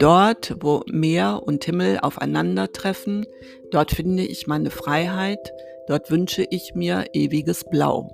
[0.00, 3.26] Dort, wo Meer und Himmel aufeinandertreffen,
[3.70, 5.52] dort finde ich meine Freiheit,
[5.88, 8.08] dort wünsche ich mir ewiges Blau.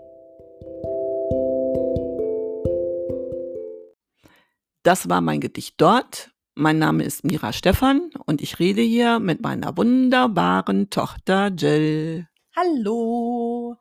[4.82, 6.32] Das war mein Gedicht dort.
[6.56, 12.26] Mein Name ist Mira Stephan und ich rede hier mit meiner wunderbaren Tochter Jill.
[12.56, 13.76] Hallo.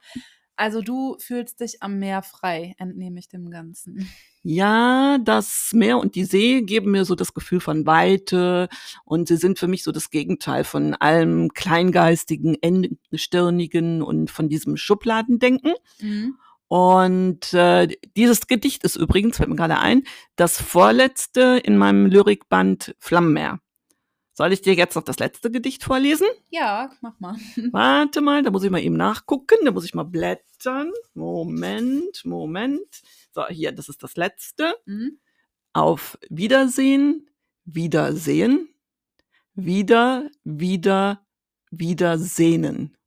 [0.56, 4.08] Also du fühlst dich am Meer frei, entnehme ich dem Ganzen.
[4.48, 8.70] Ja, das Meer und die See geben mir so das Gefühl von Weite
[9.04, 14.78] und sie sind für mich so das Gegenteil von allem kleingeistigen, engstirnigen und von diesem
[14.78, 15.74] Schubladendenken.
[16.00, 16.38] Mhm.
[16.68, 20.04] Und äh, dieses Gedicht ist übrigens, fällt mir gerade ein,
[20.36, 23.60] das vorletzte in meinem Lyrikband Flammenmeer.
[24.38, 26.28] Soll ich dir jetzt noch das letzte Gedicht vorlesen?
[26.50, 27.38] Ja, mach mal.
[27.72, 30.92] Warte mal, da muss ich mal eben nachgucken, da muss ich mal blättern.
[31.14, 33.02] Moment, Moment.
[33.32, 34.76] So, hier, das ist das letzte.
[34.86, 35.20] Mhm.
[35.72, 37.30] Auf Wiedersehen,
[37.64, 38.68] Wiedersehen,
[39.54, 41.26] wieder, wieder,
[41.72, 42.98] Wiedersehnen.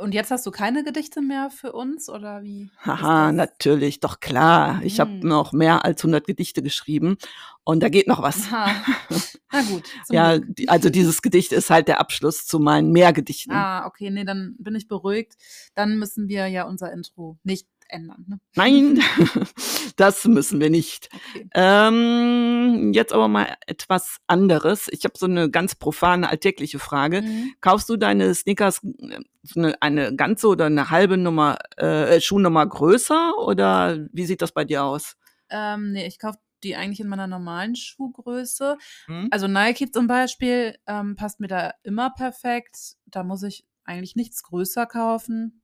[0.00, 2.70] Und jetzt hast du keine Gedichte mehr für uns oder wie?
[2.78, 4.80] Haha, natürlich, doch klar.
[4.82, 5.00] Ich hm.
[5.00, 7.18] habe noch mehr als 100 Gedichte geschrieben
[7.64, 8.46] und da geht noch was.
[8.50, 8.70] Aha.
[9.52, 9.84] Na gut.
[10.08, 10.68] ja, Glück.
[10.68, 13.52] also dieses Gedicht ist halt der Abschluss zu meinen Mehrgedichten.
[13.52, 15.34] Ah, okay, nee, dann bin ich beruhigt.
[15.74, 18.24] Dann müssen wir ja unser Intro nicht ändern.
[18.28, 18.40] Ne?
[18.54, 19.00] Nein,
[19.96, 21.08] das müssen wir nicht.
[21.12, 21.48] Okay.
[21.54, 24.88] Ähm, jetzt aber mal etwas anderes.
[24.90, 27.22] Ich habe so eine ganz profane alltägliche Frage.
[27.22, 27.52] Mhm.
[27.60, 29.20] Kaufst du deine Sneakers äh,
[29.54, 34.64] eine, eine ganze oder eine halbe Nummer äh, Schuhnummer größer oder wie sieht das bei
[34.64, 35.16] dir aus?
[35.50, 38.76] Ähm, nee, ich kaufe die eigentlich in meiner normalen Schuhgröße.
[39.08, 39.28] Mhm.
[39.30, 42.96] Also Nike zum Beispiel ähm, passt mir da immer perfekt.
[43.06, 45.62] Da muss ich eigentlich nichts größer kaufen.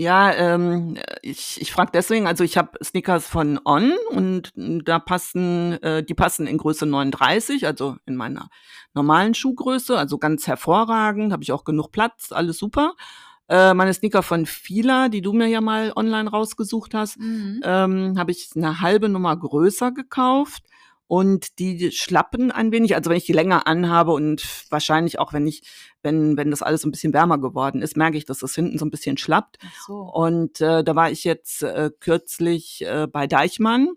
[0.00, 5.74] Ja, ähm, ich, ich frage deswegen, also ich habe Sneakers von On und da passen,
[5.82, 8.48] äh, die passen in Größe 39, also in meiner
[8.94, 12.94] normalen Schuhgröße, also ganz hervorragend, habe ich auch genug Platz, alles super.
[13.50, 17.60] Äh, meine Sneaker von Fila, die du mir ja mal online rausgesucht hast, mhm.
[17.62, 20.62] ähm, habe ich eine halbe Nummer größer gekauft
[21.10, 22.94] und die schlappen ein wenig.
[22.94, 25.62] Also wenn ich die länger anhabe und wahrscheinlich auch wenn ich,
[26.04, 28.78] wenn, wenn das alles so ein bisschen wärmer geworden ist, merke ich, dass das hinten
[28.78, 29.58] so ein bisschen schlappt.
[29.88, 29.94] So.
[29.94, 33.88] Und äh, da war ich jetzt äh, kürzlich äh, bei Deichmann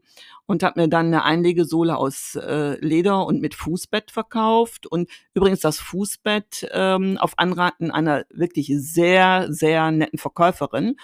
[0.47, 4.88] und habe mir dann eine Einlegesohle aus äh, Leder und mit Fußbett verkauft.
[4.88, 10.96] Und übrigens das Fußbett ähm, auf Anraten einer wirklich sehr, sehr netten Verkäuferin.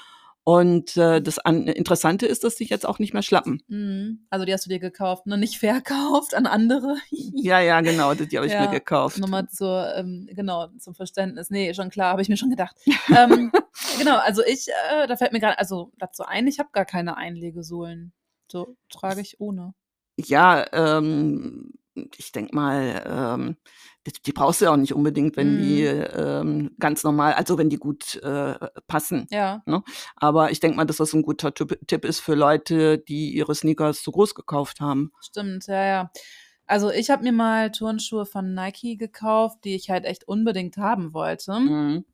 [0.49, 3.61] Und äh, das an, Interessante ist, dass die jetzt auch nicht mehr schlappen.
[3.67, 4.25] Mhm.
[4.31, 5.37] Also die hast du dir gekauft, ne?
[5.37, 6.97] Nicht verkauft an andere.
[7.11, 9.19] ja, ja, genau, die, habe ich ja, mir gekauft.
[9.19, 11.51] Nochmal zur, ähm, genau, zum Verständnis.
[11.51, 12.75] Nee, schon klar, habe ich mir schon gedacht.
[13.15, 13.51] ähm,
[13.99, 17.15] genau, also ich, äh, da fällt mir gerade, also dazu ein, ich habe gar keine
[17.15, 18.11] Einlegesohlen.
[18.51, 19.75] So trage ich ohne.
[20.17, 21.73] Ja, ähm,
[22.17, 23.57] ich denke mal, ähm,
[24.25, 25.61] die, brauchst du ja auch nicht unbedingt, wenn mm.
[25.61, 26.05] die mhm.
[26.15, 28.55] ähm, ganz normal, also wenn die gut äh,
[28.87, 29.27] passen.
[29.29, 29.61] Ja.
[29.65, 29.83] Ne?
[30.15, 34.01] Aber ich denke mal, dass das ein guter Tipp ist für Leute, die ihre Sneakers
[34.03, 35.11] zu groß gekauft haben.
[35.21, 36.11] Stimmt, ja, ja.
[36.65, 41.13] Also ich habe mir mal Turnschuhe von Nike gekauft, die ich halt echt unbedingt haben
[41.13, 41.59] wollte.
[41.59, 42.05] Mm.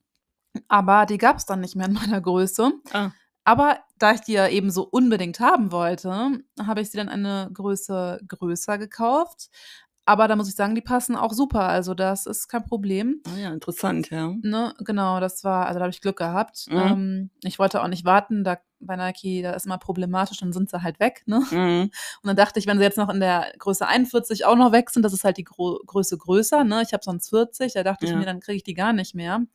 [0.70, 2.72] Aber die gab es dann nicht mehr in meiner Größe.
[2.94, 3.12] Ah.
[3.44, 7.50] Aber da ich die ja eben so unbedingt haben wollte, habe ich sie dann eine
[7.54, 9.50] Größe größer gekauft.
[10.06, 11.62] Aber da muss ich sagen, die passen auch super.
[11.62, 13.22] Also das ist kein Problem.
[13.26, 14.34] Ah ja, interessant, ja.
[14.42, 16.68] Ne, genau, das war, also da habe ich Glück gehabt.
[16.70, 16.78] Mhm.
[16.78, 20.70] Ähm, ich wollte auch nicht warten, da bei Nike, da ist immer problematisch, dann sind
[20.70, 21.42] sie halt weg, ne?
[21.50, 21.82] Mhm.
[21.84, 21.92] Und
[22.24, 25.04] dann dachte ich, wenn sie jetzt noch in der Größe 41 auch noch weg sind,
[25.04, 26.84] das ist halt die Gro Größe größer, ne?
[26.86, 28.12] Ich habe sonst 40, da dachte ja.
[28.12, 29.34] ich mir, dann kriege ich die gar nicht mehr.
[29.34, 29.48] Also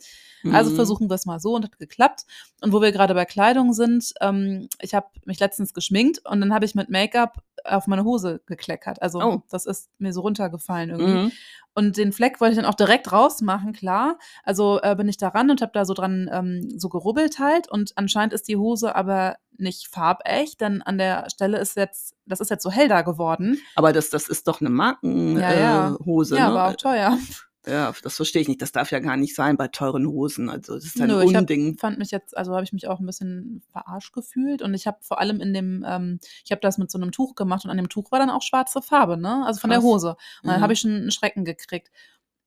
[0.43, 0.55] mhm.
[0.55, 2.25] Also versuchen wir es mal so und hat geklappt.
[2.61, 6.53] Und wo wir gerade bei Kleidung sind, ähm, ich habe mich letztens geschminkt und dann
[6.53, 9.01] habe ich mit Make-up auf meine Hose gekleckert.
[9.03, 9.43] Also oh.
[9.51, 11.13] das ist mir so runtergefallen irgendwie.
[11.13, 11.33] Mhm.
[11.75, 14.19] Und den Fleck wollte ich dann auch direkt rausmachen, klar.
[14.43, 17.71] Also äh, bin ich da ran und habe da so dran ähm, so gerubbelt halt.
[17.71, 22.41] Und anscheinend ist die Hose aber nicht farbecht, denn an der Stelle ist jetzt, das
[22.41, 23.59] ist jetzt so hell da geworden.
[23.77, 25.41] Aber das, das ist doch eine Markenhose.
[25.41, 25.91] Ja, ja.
[25.91, 26.59] Äh, Hose, ja, ne?
[26.59, 27.19] aber auch teuer.
[27.67, 28.63] Ja, das verstehe ich nicht.
[28.63, 30.49] Das darf ja gar nicht sein bei teuren Hosen.
[30.49, 31.75] Also das ist ein Nö, Unding.
[31.75, 34.87] Ich fand mich jetzt, also habe ich mich auch ein bisschen verarscht gefühlt und ich
[34.87, 37.71] habe vor allem in dem, ähm, ich habe das mit so einem Tuch gemacht und
[37.71, 39.45] an dem Tuch war dann auch schwarze Farbe, ne?
[39.45, 39.81] Also von Krass.
[39.81, 40.09] der Hose.
[40.43, 40.63] Und dann mhm.
[40.63, 41.91] habe ich schon einen Schrecken gekriegt.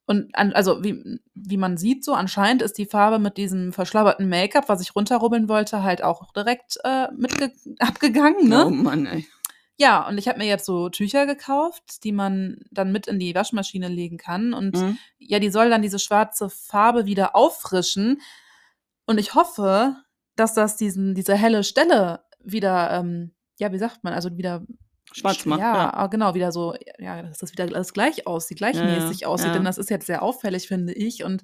[0.06, 4.28] Und an, also wie, wie man sieht, so anscheinend ist die Farbe mit diesem verschlabberten
[4.28, 8.66] Make-up, was ich runterrubbeln wollte, halt auch direkt äh, mitge abgegangen, ne?
[8.66, 9.28] Oh Mann, ey.
[9.78, 13.34] Ja, und ich habe mir jetzt so Tücher gekauft, die man dann mit in die
[13.34, 14.54] Waschmaschine legen kann.
[14.54, 14.98] Und mhm.
[15.18, 18.22] ja, die soll dann diese schwarze Farbe wieder auffrischen.
[19.06, 19.96] Und ich hoffe,
[20.36, 24.64] dass das diesen, diese helle Stelle wieder, ähm, ja, wie sagt man, also wieder
[25.12, 25.60] schwarz macht.
[25.60, 29.28] Ja, Ja, ah, genau, wieder so, ja, dass das wieder alles gleich aussieht, gleichmäßig ja,
[29.28, 29.54] aussieht, ja.
[29.54, 31.24] denn das ist jetzt sehr auffällig, finde ich.
[31.24, 31.44] Und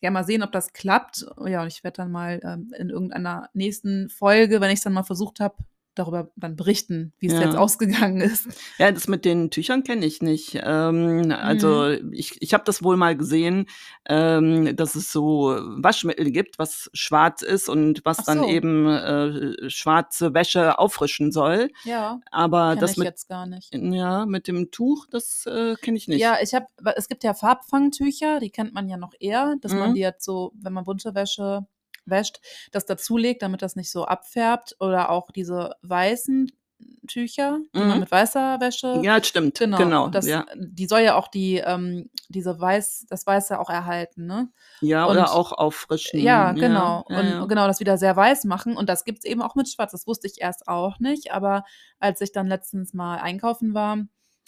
[0.00, 1.26] ja, mal sehen, ob das klappt.
[1.46, 4.92] Ja, und ich werde dann mal ähm, in irgendeiner nächsten Folge, wenn ich es dann
[4.92, 5.56] mal versucht habe,
[5.94, 7.42] darüber dann berichten, wie es Ja.
[7.42, 8.48] jetzt ausgegangen ist.
[8.78, 10.58] Ja, das mit den Tüchern kenne ich nicht.
[10.62, 13.66] Ähm, also ich, ich habe das wohl mal gesehen,
[14.06, 18.48] ähm, dass es so Waschmittel gibt, was schwarz ist und was Ach dann so.
[18.48, 21.70] eben äh, schwarze Wäsche auffrischen soll.
[21.84, 23.74] Ja, Aber das ich mit jetzt gar nicht.
[23.74, 26.20] ja mit dem Tuch, das äh, kenne ich nicht.
[26.20, 29.90] Ja, ich habe, es gibt ja Farbfangtücher, die kennt man ja noch eher, dass man
[29.90, 29.94] Mhm.
[29.94, 31.66] die jetzt so, wenn man bunte Wäsche
[32.06, 32.40] wäscht,
[32.72, 34.76] das dazulegt, damit das nicht so abfärbt.
[34.80, 36.50] Oder auch diese weißen
[37.08, 38.00] Tücher, die man Mhm.
[38.00, 39.00] mit weißer Wäsche.
[39.02, 39.58] Ja, stimmt.
[39.58, 40.08] Genau, Genau.
[40.08, 40.44] das, ja.
[40.56, 44.48] die soll ja auch die, ähm, diese Weiß, das Weiße auch erhalten, ne?
[44.80, 46.20] ja, und- oder auch auffrischen.
[46.20, 47.04] Ja, genau.
[47.08, 47.44] Ja, und ja.
[47.46, 48.76] genau, das wieder sehr weiß machen.
[48.76, 49.92] Und das gibt's eben auch mit Schwarz.
[49.92, 51.32] Das wusste ich erst auch nicht.
[51.32, 51.64] Aber
[52.00, 53.98] als ich dann letztens mal einkaufen war,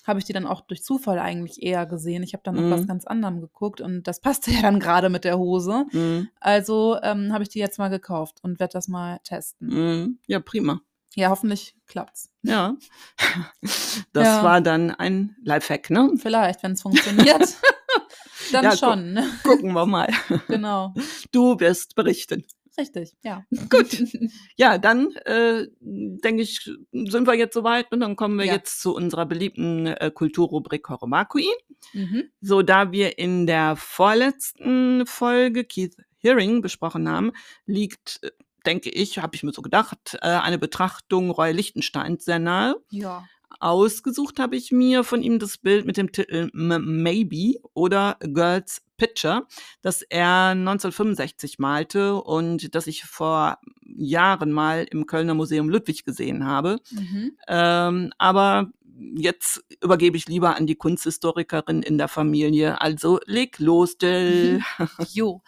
[0.07, 2.23] habe ich die dann auch durch Zufall eigentlich eher gesehen.
[2.23, 2.73] Ich habe dann Mhm.
[2.73, 5.87] auf was ganz anderem geguckt und das passte ja dann gerade mit der Hose.
[5.93, 6.29] Mhm.
[6.41, 9.69] Also ähm, habe ich die jetzt mal gekauft und werde das mal testen.
[9.69, 10.19] Mhm.
[10.27, 10.81] Ja, prima.
[11.15, 12.31] Ja, hoffentlich klappt's.
[12.43, 12.77] Ja.
[14.13, 14.43] Das Ja.
[14.45, 16.11] war dann ein Lifehack, ne?
[16.19, 17.57] Vielleicht, wenn es funktioniert,
[18.53, 19.13] dann Ja, gu- schon.
[19.13, 19.25] Ne?
[19.43, 20.09] Gucken wir mal.
[20.49, 20.95] Genau.
[21.33, 22.45] Du wirst berichten.
[22.79, 23.45] Richtig, ja.
[23.71, 23.89] Gut.
[24.57, 26.61] Ja, dann äh, denke ich,
[26.93, 28.55] sind wir jetzt soweit und dann kommen wir Ja.
[28.55, 31.47] jetzt zu unserer beliebten äh, Kulturrubrik Horomakui.
[31.93, 32.25] mhm.
[32.41, 37.33] So, da wir in der vorletzten Folge Keith Hearing besprochen haben,
[37.67, 38.31] liegt, äh,
[38.65, 42.77] denke ich, habe ich mir so gedacht, äh, eine Betrachtung Roy Lichtensteins sehr nahe.
[42.91, 43.27] Ja.
[43.61, 49.47] Ausgesucht habe ich mir von ihm das Bild mit dem Titel Maybe oder Girl's Picture,
[49.83, 56.45] das er 1965 malte und das ich vor Jahren mal im Kölner Museum Ludwig gesehen
[56.45, 56.79] habe.
[56.91, 57.37] Mhm.
[57.49, 58.71] Ähm, aber
[59.17, 62.81] jetzt übergebe ich lieber an die Kunsthistorikerin in der Familie.
[62.81, 64.63] Also leg los, Jill.
[65.13, 65.43] Jo.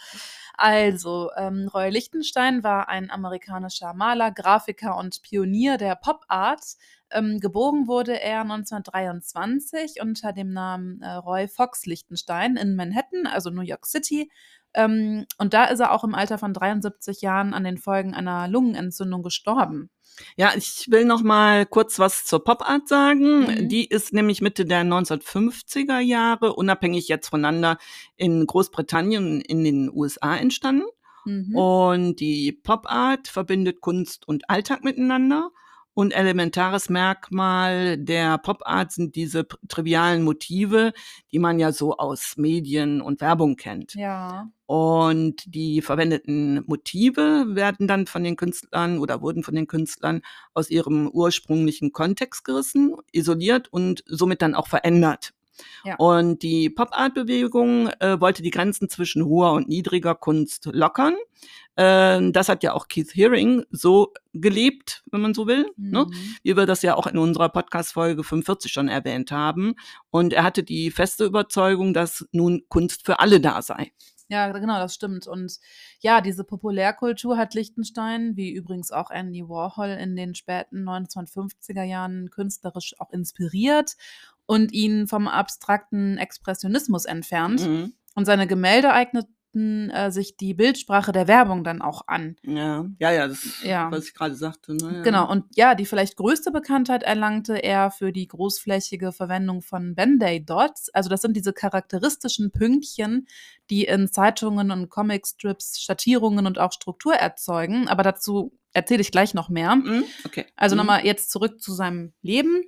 [0.60, 6.62] Also, ähm, Roy Lichtenstein war ein amerikanischer Maler, Grafiker und Pionier der Pop Art.
[7.10, 13.50] Ähm, geboren wurde er 1923 unter dem Namen äh, Roy Fox Lichtenstein in Manhattan, also
[13.50, 14.32] New York City.
[14.74, 18.48] Ähm, und da ist er auch im Alter von 73 Jahren an den Folgen einer
[18.48, 19.90] Lungenentzündung gestorben.
[20.36, 23.40] Ja, ich will noch mal kurz was zur Pop-Art sagen.
[23.40, 23.68] Mhm.
[23.68, 27.78] Die ist nämlich Mitte der 1950er Jahre, unabhängig jetzt voneinander,
[28.16, 30.86] in Großbritannien und in den USA entstanden.
[31.24, 31.54] Mhm.
[31.54, 35.50] Und die Pop-Art verbindet Kunst und Alltag miteinander.
[35.98, 40.92] Und elementares Merkmal der Pop-Art sind diese trivialen Motive,
[41.32, 43.96] die man ja so aus Medien und Werbung kennt.
[43.96, 44.48] Ja.
[44.66, 50.22] Und die verwendeten Motive werden dann von den Künstlern oder wurden von den Künstlern
[50.54, 55.32] aus ihrem ursprünglichen Kontext gerissen, isoliert und somit dann auch verändert.
[55.84, 55.96] Ja.
[55.96, 61.16] Und die Pop-Art-Bewegung äh, wollte die Grenzen zwischen hoher und niedriger Kunst lockern.
[61.76, 65.70] Ähm, das hat ja auch Keith Haring so gelebt, wenn man so will.
[65.76, 66.06] Ne?
[66.06, 66.36] Mhm.
[66.42, 69.74] wie wir das ja auch in unserer Podcast-Folge 45 schon erwähnt haben.
[70.10, 73.92] Und er hatte die feste Überzeugung, dass nun Kunst für alle da sei.
[74.30, 75.26] Ja, genau, das stimmt.
[75.26, 75.58] Und
[76.00, 82.28] ja, diese Populärkultur hat Liechtenstein, wie übrigens auch Andy Warhol in den späten 1950er Jahren
[82.30, 83.96] künstlerisch auch inspiriert
[84.48, 87.68] und ihn vom abstrakten Expressionismus entfernt.
[87.68, 87.92] Mhm.
[88.14, 92.36] Und seine Gemälde eigneten äh, sich die Bildsprache der Werbung dann auch an.
[92.44, 93.90] Ja, ja, ja, das ist, Ja.
[93.92, 94.74] was ich gerade sagte.
[94.74, 94.96] Ne?
[94.96, 95.02] Ja.
[95.02, 100.88] Genau, und ja, die vielleicht größte Bekanntheit erlangte er für die großflächige Verwendung von Band-Aid-Dots.
[100.94, 103.26] Also das sind diese charakteristischen Pünktchen,
[103.70, 107.86] die in Zeitungen und Comicstrips Schattierungen und auch Struktur erzeugen.
[107.88, 109.76] Aber dazu erzähle ich gleich noch mehr.
[109.76, 110.46] Mhm, Okay.
[110.56, 110.78] Also Mhm.
[110.78, 112.62] nochmal jetzt zurück zu seinem Leben.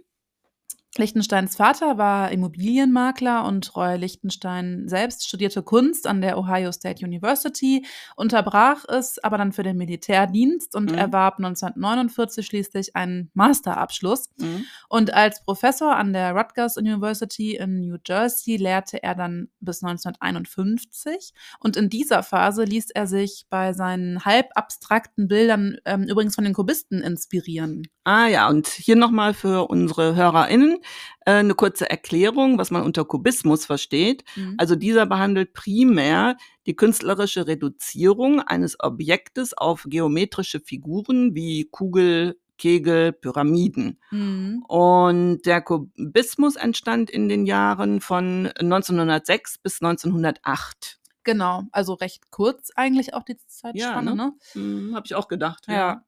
[0.98, 7.86] Lichtensteins Vater war Immobilienmakler und Roy Lichtenstein selbst studierte Kunst an der Ohio State University,
[8.16, 10.98] unterbrach es aber dann für den Militärdienst und Mhm.
[10.98, 14.30] erwarb 1949 schließlich einen Masterabschluss.
[14.38, 14.64] Mhm.
[14.88, 21.32] Und als Professor an der Rutgers University in New Jersey lehrte er dann bis 1951.
[21.60, 26.44] Und in dieser Phase ließ er sich bei seinen halb abstrakten Bildern ähm, übrigens von
[26.44, 27.86] den Kubisten inspirieren.
[28.04, 30.78] Ah ja, und hier nochmal für unsere HörerInnen
[31.26, 34.24] äh, eine kurze Erklärung, was man unter Kubismus versteht.
[34.36, 34.54] Mhm.
[34.58, 43.12] Also dieser behandelt primär die künstlerische Reduzierung eines Objektes auf geometrische Figuren wie Kugel, Kegel,
[43.12, 43.98] Pyramiden.
[44.10, 44.62] Mhm.
[44.68, 51.00] Und der Kubismus entstand in den Jahren von 1906 bis 1908.
[51.22, 54.32] Genau, also recht kurz eigentlich auch die Zeitspanne, Ja, ne?
[54.52, 55.66] Hm, Habe ich auch gedacht.
[55.68, 56.04] Ja.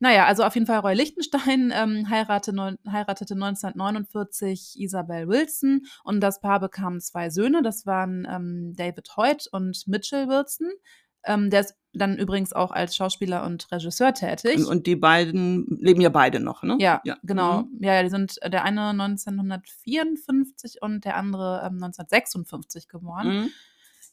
[0.00, 6.20] Naja, also auf jeden Fall Roy Lichtenstein ähm, heiratete, neun, heiratete 1949 Isabel Wilson und
[6.20, 7.62] das Paar bekam zwei Söhne.
[7.62, 10.68] Das waren ähm, David Hoyt und Mitchell Wilson.
[11.24, 14.56] Ähm, der ist dann übrigens auch als Schauspieler und Regisseur tätig.
[14.58, 16.76] Und, und die beiden leben ja beide noch, ne?
[16.78, 17.16] Ja, ja.
[17.22, 17.62] genau.
[17.62, 17.78] Mhm.
[17.80, 23.28] Ja, die sind der eine 1954 und der andere ähm, 1956 geboren.
[23.28, 23.50] Mhm.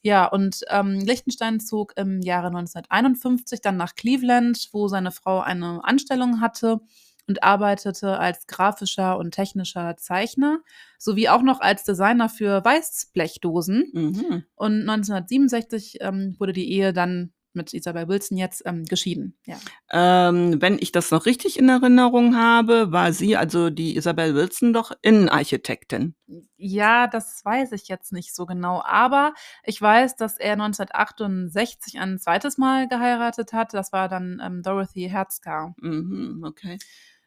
[0.02, 5.84] Ja, und ähm, Lichtenstein zog im Jahre 1951 dann nach Cleveland, wo seine Frau eine
[5.84, 6.80] Anstellung hatte
[7.28, 10.60] und arbeitete als grafischer und technischer Zeichner
[10.98, 13.92] sowie auch noch als Designer für Weißblechdosen.
[13.94, 14.44] Mhm.
[14.56, 19.38] Und 1967 ähm, wurde die Ehe dann mit Isabel Wilson jetzt ähm, geschieden.
[19.46, 19.58] Ja.
[19.92, 24.72] Ähm, wenn ich das noch richtig in Erinnerung habe, war sie, also die Isabel Wilson,
[24.72, 26.16] doch Innenarchitektin.
[26.58, 28.82] Ja, das weiß ich jetzt nicht so genau.
[28.84, 29.34] Aber
[29.64, 33.74] ich weiß, dass er 1968 ein zweites Mal geheiratet hat.
[33.74, 35.76] Das war dann ähm, Dorothy Herzgar.
[35.80, 36.78] Mhm, okay.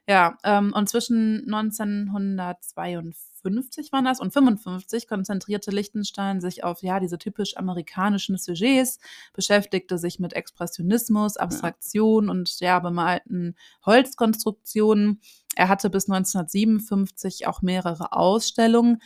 [0.09, 7.19] Ja, ähm, und zwischen 1952 waren das und 55 konzentrierte Lichtenstein sich auf ja diese
[7.19, 8.99] typisch amerikanischen Sujets,
[9.35, 12.30] beschäftigte sich mit Expressionismus, Abstraktion ja.
[12.30, 13.54] und ja bemalten
[13.87, 15.21] Holzkonstruktionen.
[15.54, 19.00] Er hatte bis 1957 auch mehrere Ausstellungen,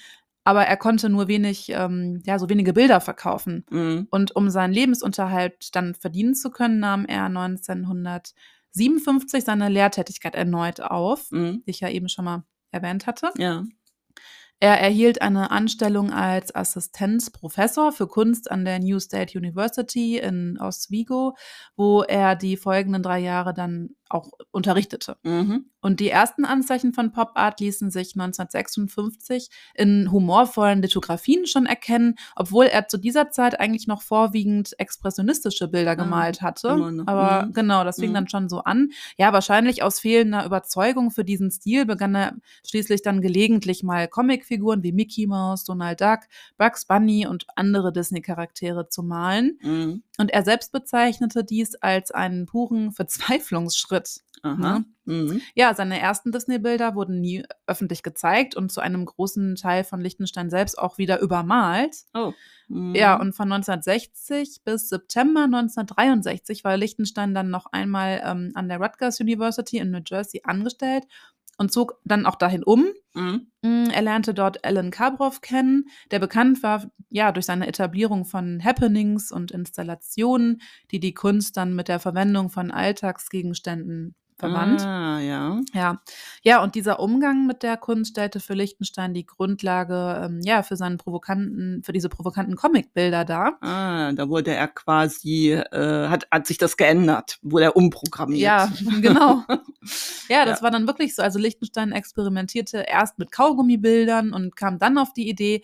[0.44, 3.64] aber er konnte nur wenig, ähm, ja, so wenige Bilder verkaufen.
[3.70, 4.06] Mhm.
[4.10, 8.34] Und um seinen Lebensunterhalt dann verdienen zu können, nahm er 1900
[8.74, 11.62] 57 seine Lehrtätigkeit erneut auf, mhm.
[11.66, 13.30] die ich ja eben schon mal erwähnt hatte.
[13.38, 13.64] Ja.
[14.60, 21.36] Er erhielt eine Anstellung als Assistenzprofessor für Kunst an der New State University in Oswego,
[21.76, 25.16] wo er die folgenden drei Jahre dann auch unterrichtete.
[25.24, 25.66] Mhm.
[25.80, 32.14] Und die ersten Anzeichen von Pop Art ließen sich 1956 in humorvollen Lithografien schon erkennen,
[32.36, 36.70] obwohl er zu dieser Zeit eigentlich noch vorwiegend expressionistische Bilder ah, gemalt hatte.
[37.06, 37.52] Aber mhm.
[37.52, 38.14] genau, das fing mhm.
[38.14, 38.90] dann schon so an.
[39.18, 42.34] Ja, wahrscheinlich aus fehlender Überzeugung für diesen Stil begann er
[42.66, 46.20] schließlich dann gelegentlich mal Comicfiguren wie Mickey Mouse, Donald Duck,
[46.56, 49.58] Bugs Bunny und andere Disney-Charaktere zu malen.
[49.60, 50.02] Mhm.
[50.18, 54.20] Und er selbst bezeichnete dies als einen puren Verzweiflungsschritt.
[54.42, 54.54] Aha.
[54.54, 54.84] Ne?
[55.06, 55.40] Mhm.
[55.54, 60.50] Ja, seine ersten Disney-Bilder wurden nie öffentlich gezeigt und zu einem großen Teil von Liechtenstein
[60.50, 61.96] selbst auch wieder übermalt.
[62.12, 62.32] Oh.
[62.68, 62.94] Mhm.
[62.94, 68.78] Ja, und von 1960 bis September 1963 war Liechtenstein dann noch einmal ähm, an der
[68.78, 71.04] Rutgers University in New Jersey angestellt
[71.58, 72.86] und zog dann auch dahin um.
[73.14, 73.50] Mhm.
[73.62, 78.62] Mm, er lernte dort Alan Kabrow kennen, der bekannt war ja durch seine Etablierung von
[78.62, 84.82] Happenings und Installationen, die die Kunst dann mit der Verwendung von Alltagsgegenständen verwandt.
[84.82, 85.60] Ah, ja.
[85.72, 86.02] Ja.
[86.42, 90.76] Ja, und dieser Umgang mit der Kunst stellte für Lichtenstein die Grundlage, ähm, ja, für
[90.76, 93.58] seinen provokanten, für diese provokanten Comicbilder dar.
[93.60, 98.42] Ah, da wurde er quasi, äh, hat, hat sich das geändert, wurde er umprogrammiert.
[98.42, 99.42] Ja, genau.
[100.28, 100.62] ja, das ja.
[100.62, 101.22] war dann wirklich so.
[101.22, 105.62] Also Lichtenstein experimentierte erst mit Kaugummibildern und kam dann auf die Idee,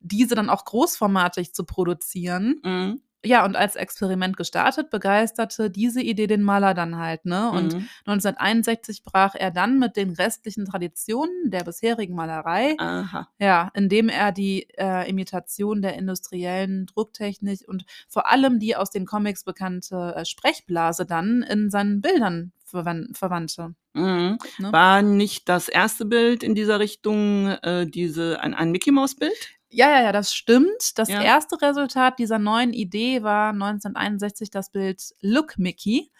[0.00, 2.60] diese dann auch großformatig zu produzieren.
[2.64, 7.50] Mhm ja, und als Experiment gestartet, begeisterte diese Idee den Maler dann halt, ne?
[7.50, 7.88] Und mhm.
[8.06, 13.28] 1961 brach er dann mit den restlichen Traditionen der bisherigen Malerei, Aha.
[13.38, 19.06] ja, indem er die äh, Imitation der industriellen Drucktechnik und vor allem die aus den
[19.06, 23.74] Comics bekannte äh, Sprechblase dann in seinen Bildern verwandte.
[23.94, 24.38] Mhm.
[24.58, 24.72] Ne?
[24.72, 29.32] War nicht das erste Bild in dieser Richtung äh, diese ein, ein Mickey Maus Bild?
[29.72, 30.98] Ja, ja, ja, das stimmt.
[30.98, 31.22] Das ja.
[31.22, 36.10] erste Resultat dieser neuen Idee war 1961 das Bild Look Mickey,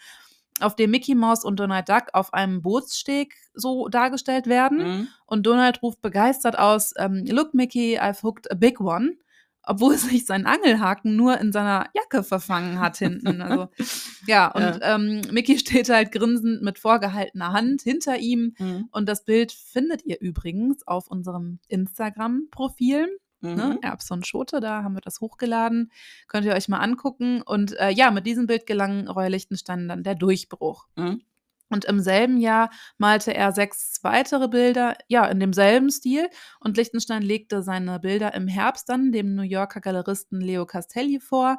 [0.59, 4.77] auf dem Mickey Mouse und Donald Duck auf einem Bootssteg so dargestellt werden.
[4.77, 5.07] Mhm.
[5.25, 9.17] Und Donald ruft begeistert aus, ähm, Look Mickey, I've hooked a big one.
[9.65, 13.41] Obwohl sich sein Angelhaken nur in seiner Jacke verfangen hat hinten.
[13.41, 13.69] Also,
[14.27, 14.95] ja, und ja.
[14.95, 18.55] Ähm, Mickey steht halt grinsend mit vorgehaltener Hand hinter ihm.
[18.57, 18.89] Mhm.
[18.91, 23.19] Und das Bild findet ihr übrigens auf unserem Instagram-Profil.
[23.43, 23.51] Ne?
[23.51, 23.57] Mhm.
[23.57, 23.79] Ne?
[23.81, 25.91] Erbse und Schote, da haben wir das hochgeladen.
[26.27, 27.41] Könnt ihr euch mal angucken.
[27.41, 30.87] Und äh, ja, mit diesem Bild gelang Roy Lichtenstein dann der Durchbruch.
[30.95, 31.21] Mhm.
[31.69, 32.69] Und im selben Jahr
[32.99, 36.29] malte er sechs weitere Bilder, ja, in demselben Stil.
[36.59, 41.57] Und Lichtenstein legte seine Bilder im Herbst dann dem New Yorker Galeristen Leo Castelli vor.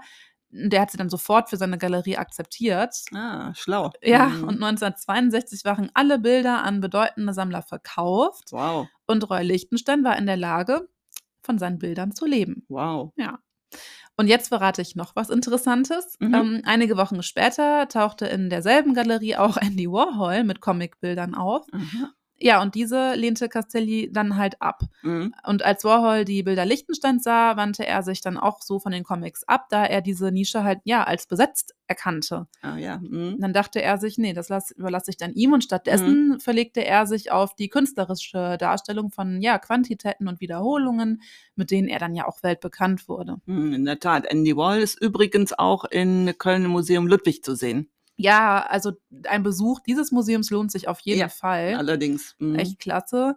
[0.51, 2.95] Der hat sie dann sofort für seine Galerie akzeptiert.
[3.13, 3.91] Ah, schlau.
[4.03, 4.45] Ja, mhm.
[4.45, 8.53] und 1962 waren alle Bilder an bedeutende Sammler verkauft.
[8.53, 8.87] Wow.
[9.07, 10.89] Und Roy Lichtenstein war in der Lage,
[11.45, 12.65] von seinen Bildern zu leben.
[12.69, 13.13] Wow.
[13.17, 13.39] Ja.
[14.17, 16.17] Und jetzt verrate ich noch was Interessantes.
[16.21, 16.35] Mhm.
[16.35, 21.67] Ähm, einige Wochen später tauchte in derselben Galerie auch Andy Warhol mit Comicbildern auf.
[21.73, 22.09] Mhm.
[22.45, 24.83] Ja, und diese lehnte Castelli dann halt ab.
[25.01, 25.35] Mhm.
[25.47, 29.03] Und als Warhol die Bilder Lichtensteins sah, wandte er sich dann auch so von den
[29.03, 32.47] Comics ab, da er diese Nische halt ja als besetzt erkannte.
[32.61, 32.99] Ah ja.
[32.99, 33.39] Mhm.
[33.41, 36.41] Dann dachte er sich, nee, das lass, überlasse ich dann ihm und stattdessen mhm.
[36.41, 41.23] verlegte er sich auf die künstlerische Darstellung von ja, Quantitäten und Wiederholungen,
[41.57, 43.39] mit denen er dann ja auch weltbekannt wurde.
[43.47, 44.27] Mhm, in der Tat.
[44.27, 47.89] Andy Wall ist übrigens auch in Köln im Museum Ludwig zu sehen.
[48.17, 48.93] Ja, also
[49.25, 51.75] ein Besuch dieses Museums lohnt sich auf jeden ja, Fall.
[51.75, 52.37] Allerdings.
[52.39, 52.57] Mhm.
[52.57, 53.37] Echt klasse.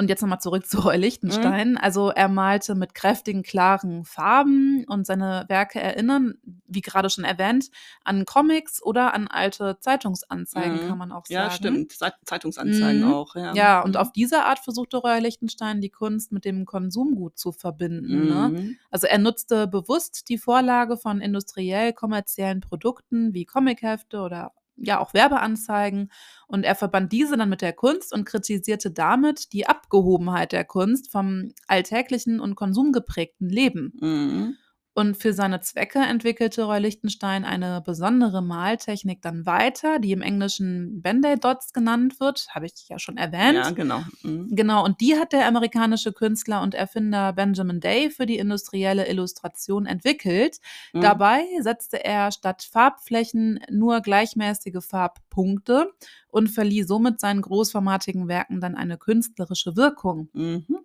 [0.00, 1.72] Und jetzt nochmal zurück zu Roy Lichtenstein.
[1.72, 1.78] Mhm.
[1.78, 7.66] Also er malte mit kräftigen, klaren Farben und seine Werke erinnern, wie gerade schon erwähnt,
[8.02, 10.88] an Comics oder an alte Zeitungsanzeigen, mhm.
[10.88, 11.34] kann man auch sagen.
[11.34, 11.92] Ja, stimmt.
[12.24, 13.12] Zeitungsanzeigen mhm.
[13.12, 13.36] auch.
[13.36, 13.96] Ja, ja und mhm.
[13.96, 18.26] auf diese Art versuchte Roy Lichtenstein die Kunst mit dem Konsumgut zu verbinden.
[18.26, 18.48] Ne?
[18.48, 18.76] Mhm.
[18.90, 25.14] Also er nutzte bewusst die Vorlage von industriell kommerziellen Produkten wie Comichefte oder ja auch
[25.14, 26.10] Werbeanzeigen
[26.46, 31.10] und er verband diese dann mit der Kunst und kritisierte damit die Abgehobenheit der Kunst
[31.10, 33.92] vom alltäglichen und konsumgeprägten Leben.
[34.00, 34.56] Mhm.
[34.92, 41.00] Und für seine Zwecke entwickelte Roy Lichtenstein eine besondere Maltechnik dann weiter, die im Englischen
[41.00, 43.54] Band-Aid Dots genannt wird, habe ich ja schon erwähnt.
[43.54, 44.02] Ja, genau.
[44.22, 44.48] Mhm.
[44.50, 49.86] Genau, und die hat der amerikanische Künstler und Erfinder Benjamin Day für die industrielle Illustration
[49.86, 50.58] entwickelt.
[50.92, 51.02] Mhm.
[51.02, 55.92] Dabei setzte er statt Farbflächen nur gleichmäßige Farbpunkte
[56.28, 60.28] und verlieh somit seinen großformatigen Werken dann eine künstlerische Wirkung.
[60.32, 60.79] Mhm.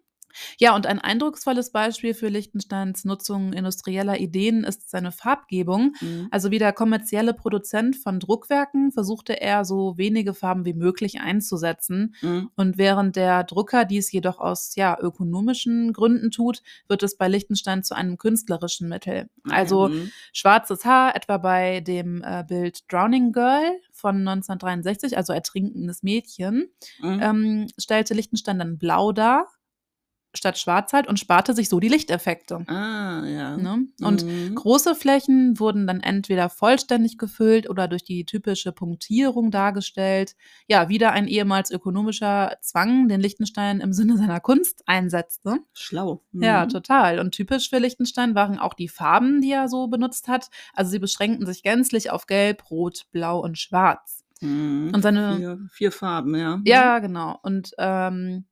[0.60, 5.96] Ja, und ein eindrucksvolles Beispiel für Lichtensteins Nutzung industrieller Ideen ist seine Farbgebung.
[6.02, 6.28] Mhm.
[6.32, 12.16] Also wie der kommerzielle Produzent von Druckwerken versuchte er so wenige Farben wie möglich einzusetzen.
[12.22, 12.50] Mhm.
[12.56, 17.84] Und während der Drucker dies jedoch aus ja, ökonomischen Gründen tut, wird es bei Lichtenstein
[17.84, 19.30] zu einem künstlerischen Mittel.
[19.50, 20.12] Also mhm.
[20.34, 26.70] schwarzes Haar, etwa bei dem äh, Bild Drowning Girl von 1963, also ertrinkendes Mädchen,
[27.02, 27.20] mhm.
[27.22, 29.48] ähm, stellte Lichtenstein dann blau dar
[30.38, 32.64] statt schwarz halt und sparte sich so die Lichteffekte.
[32.68, 33.58] Ah, ja.
[33.58, 33.88] Ne?
[34.02, 34.56] Und mhm.
[34.56, 40.36] große Flächen wurden dann entweder vollständig gefüllt oder durch die typische Punktierung dargestellt.
[40.68, 45.60] Ja, wieder ein ehemals ökonomischer Zwang, den Lichtenstein im Sinne seiner Kunst einsetzte.
[45.74, 46.24] Schlau.
[46.32, 46.44] Mhm.
[46.44, 47.20] Ja, total.
[47.20, 50.50] Und typisch für Lichtenstein waren auch die Farben, die er so benutzt hat.
[50.74, 54.26] Also sie beschränkten sich gänzlich auf Gelb, Rot, Blau und Schwarz.
[54.42, 54.92] Mhm.
[54.94, 56.62] Und seine vier, vier Farben, ja.
[56.66, 57.40] Ja, genau.
[57.42, 58.46] Und ähm,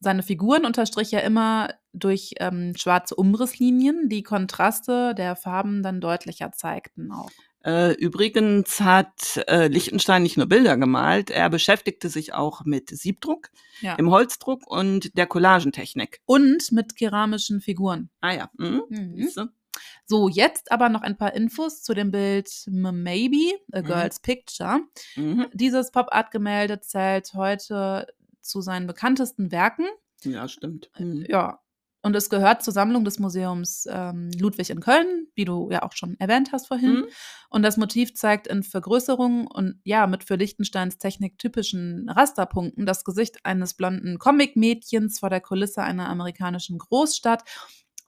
[0.00, 6.52] seine Figuren unterstrich er immer durch ähm, schwarze Umrisslinien, die Kontraste der Farben dann deutlicher
[6.52, 7.30] zeigten auch.
[7.64, 13.50] Äh, übrigens hat äh, Lichtenstein nicht nur Bilder gemalt, er beschäftigte sich auch mit Siebdruck,
[13.80, 13.96] ja.
[13.96, 16.20] im Holzdruck und der Collagentechnik.
[16.24, 18.10] Und mit keramischen Figuren.
[18.20, 18.50] Ah ja.
[18.56, 18.82] Mhm.
[18.88, 19.50] Mhm.
[20.06, 23.84] So, jetzt aber noch ein paar Infos zu dem Bild Maybe, A mhm.
[23.84, 24.22] Girl's mhm.
[24.22, 24.80] Picture.
[25.52, 28.06] Dieses Pop-Art-Gemälde zählt heute
[28.48, 29.86] zu seinen bekanntesten Werken.
[30.24, 30.90] Ja, stimmt.
[30.96, 31.26] Äh, mhm.
[31.28, 31.60] Ja.
[32.00, 35.92] Und es gehört zur Sammlung des Museums ähm, Ludwig in Köln, wie du ja auch
[35.92, 37.00] schon erwähnt hast vorhin.
[37.00, 37.06] Mhm.
[37.50, 43.04] Und das Motiv zeigt in Vergrößerung und ja, mit für Lichtensteins Technik typischen Rasterpunkten das
[43.04, 47.42] Gesicht eines blonden Comic-Mädchens vor der Kulisse einer amerikanischen Großstadt.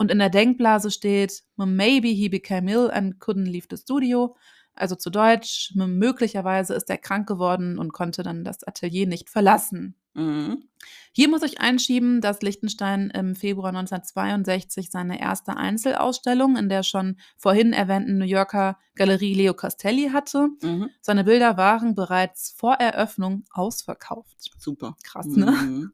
[0.01, 4.35] Und in der Denkblase steht, maybe he became ill and couldn't leave the studio.
[4.73, 9.95] Also zu Deutsch, möglicherweise ist er krank geworden und konnte dann das Atelier nicht verlassen.
[10.15, 10.71] Mhm.
[11.13, 17.19] Hier muss ich einschieben, dass Lichtenstein im Februar 1962 seine erste Einzelausstellung in der schon
[17.37, 20.49] vorhin erwähnten New Yorker Galerie Leo Castelli hatte.
[20.63, 20.89] Mhm.
[21.03, 24.51] Seine Bilder waren bereits vor Eröffnung ausverkauft.
[24.57, 24.97] Super.
[25.03, 25.51] Krass, ne?
[25.51, 25.93] Mhm.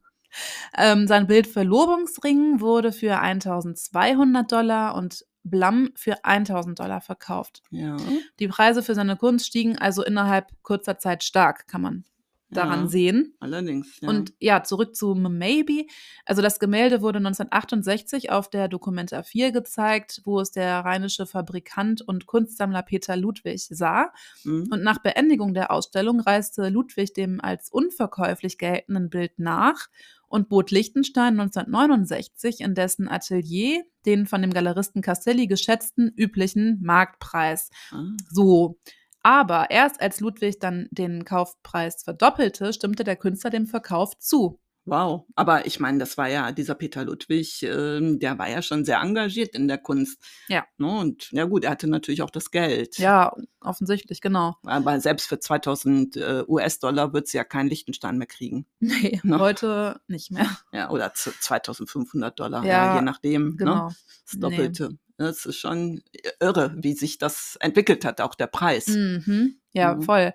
[0.77, 7.63] Ähm, sein Bild Verlobungsring wurde für 1200 Dollar und Blam für 1000 Dollar verkauft.
[7.71, 7.97] Ja.
[8.41, 12.05] Die Preise für seine Kunst stiegen also innerhalb kurzer Zeit stark, kann man
[12.51, 13.35] daran ja, sehen.
[13.41, 13.99] Allerdings.
[14.01, 14.09] Ja.
[14.09, 15.87] Und ja, zurück zu Maybe.
[16.25, 22.03] Also das Gemälde wurde 1968 auf der Documenta 4 gezeigt, wo es der rheinische Fabrikant
[22.03, 24.13] und Kunstsammler Peter Ludwig sah.
[24.45, 24.69] Mhm.
[24.71, 29.89] Und nach Beendigung der Ausstellung reiste Ludwig dem als unverkäuflich geltenden Bild nach
[30.29, 37.71] und bot Lichtenstein 1969 in dessen Atelier den von dem Galeristen Castelli geschätzten üblichen Marktpreis.
[37.93, 38.17] Mhm.
[38.31, 38.79] So.
[39.23, 44.61] Aber erst als Ludwig dann den Kaufpreis verdoppelte, stimmte der Künstler dem Verkauf zu.
[44.89, 48.85] Wow, aber ich meine, das war ja dieser Peter Ludwig, äh, der war ja schon
[48.85, 50.23] sehr engagiert in der Kunst.
[50.47, 50.65] Ja.
[50.79, 50.87] Ne?
[50.87, 52.97] Und ja gut, er hatte natürlich auch das Geld.
[52.99, 54.55] Ja, offensichtlich, genau.
[54.63, 58.67] Aber selbst für 2000 äh, US-Dollar wird sie ja keinen Lichtenstein mehr kriegen.
[58.97, 59.41] Nee, ne?
[59.41, 60.49] heute nicht mehr.
[60.73, 63.49] Ja, oder 2500 Dollar, ja, ja je nachdem.
[63.49, 63.57] Ne?
[63.57, 63.89] Genau.
[63.89, 63.97] Ne?
[64.25, 64.91] Das Doppelte.
[64.91, 64.99] Nee.
[65.19, 66.03] Es ist schon
[66.41, 68.87] irre, wie sich das entwickelt hat, auch der Preis.
[68.89, 69.57] Mhm.
[69.73, 70.03] Ja, mhm.
[70.03, 70.33] voll.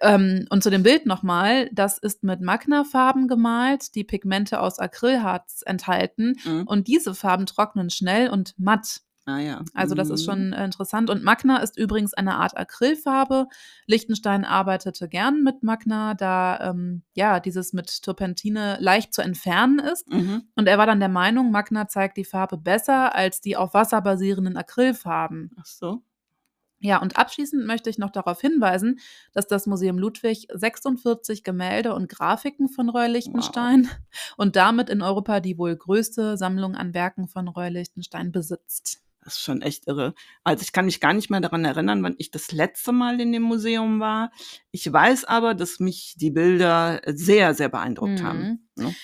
[0.00, 5.62] Ähm, und zu dem Bild nochmal, das ist mit Magna-Farben gemalt, die Pigmente aus Acrylharz
[5.64, 6.36] enthalten.
[6.44, 6.64] Mhm.
[6.66, 9.00] Und diese Farben trocknen schnell und matt.
[9.26, 9.62] Ah ja.
[9.72, 10.24] Also das ist mhm.
[10.30, 11.08] schon äh, interessant.
[11.08, 13.46] Und Magna ist übrigens eine Art Acrylfarbe.
[13.86, 20.10] Liechtenstein arbeitete gern mit Magna, da ähm, ja dieses mit Turpentine leicht zu entfernen ist.
[20.10, 20.42] Mhm.
[20.56, 24.02] Und er war dann der Meinung, Magna zeigt die Farbe besser als die auf Wasser
[24.02, 25.52] basierenden Acrylfarben.
[25.58, 26.02] Ach so.
[26.84, 29.00] Ja, und abschließend möchte ich noch darauf hinweisen,
[29.32, 33.96] dass das Museum Ludwig 46 Gemälde und Grafiken von Roy Lichtenstein wow.
[34.36, 39.00] und damit in Europa die wohl größte Sammlung an Werken von Roy Lichtenstein besitzt.
[39.22, 40.12] Das ist schon echt irre.
[40.44, 43.32] Also ich kann mich gar nicht mehr daran erinnern, wann ich das letzte Mal in
[43.32, 44.30] dem Museum war.
[44.70, 48.26] Ich weiß aber, dass mich die Bilder sehr, sehr beeindruckt mhm.
[48.26, 48.68] haben.
[48.76, 48.94] Ne?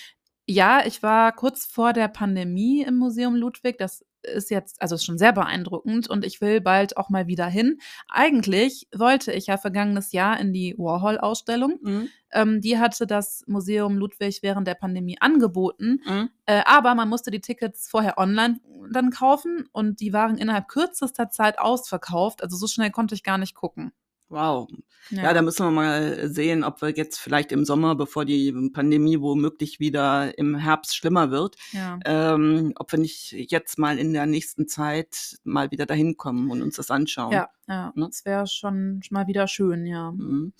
[0.47, 3.79] Ja, ich war kurz vor der Pandemie im Museum Ludwig.
[3.79, 7.47] Das ist jetzt, also ist schon sehr beeindruckend und ich will bald auch mal wieder
[7.47, 7.79] hin.
[8.09, 11.79] Eigentlich wollte ich ja vergangenes Jahr in die Warhol-Ausstellung.
[11.83, 12.09] Mhm.
[12.33, 16.31] Ähm, die hatte das Museum Ludwig während der Pandemie angeboten, mhm.
[16.47, 18.61] äh, aber man musste die Tickets vorher online
[18.93, 22.43] dann kaufen und die waren innerhalb kürzester Zeit ausverkauft.
[22.43, 23.93] Also so schnell konnte ich gar nicht gucken.
[24.31, 24.69] Wow.
[25.11, 25.25] Ja.
[25.25, 25.35] ja.
[25.35, 29.81] da müssen wir mal sehen, ob wir jetzt vielleicht im Sommer, bevor die Pandemie womöglich
[29.81, 31.99] wieder im Herbst schlimmer wird, ja.
[32.05, 36.63] ähm, ob wir nicht jetzt mal in der nächsten Zeit mal wieder dahin kommen und
[36.63, 37.33] uns das anschauen.
[37.33, 37.93] Ja, ja.
[37.97, 38.07] Ne?
[38.07, 40.13] das wäre schon, mal wieder schön, ja.
[40.13, 40.53] Mhm.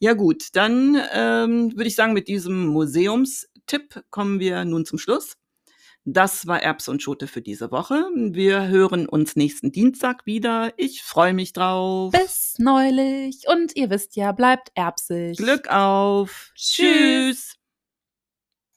[0.00, 5.36] Ja gut, dann ähm, würde ich sagen, mit diesem Museumstipp kommen wir nun zum Schluss.
[6.04, 7.94] Das war Erbs und Schote für diese Woche.
[8.16, 10.72] Wir hören uns nächsten Dienstag wieder.
[10.76, 12.12] Ich freue mich drauf.
[12.12, 13.44] Bis neulich.
[13.46, 15.36] Und ihr wisst ja, bleibt erbsig.
[15.36, 16.50] Glück auf.
[16.56, 17.56] Tschüss.